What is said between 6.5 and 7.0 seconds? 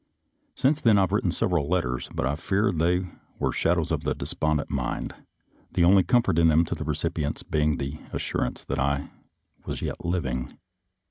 to the